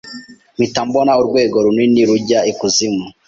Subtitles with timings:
[0.55, 3.05] Mpita mbona urwego runini rujya I kuzimu